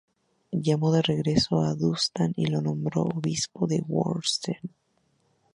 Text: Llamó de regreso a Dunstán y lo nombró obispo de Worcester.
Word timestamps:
Llamó 0.65 0.91
de 0.93 1.03
regreso 1.03 1.61
a 1.61 1.75
Dunstán 1.75 2.33
y 2.35 2.47
lo 2.47 2.59
nombró 2.59 3.03
obispo 3.03 3.67
de 3.67 3.83
Worcester. 3.87 4.59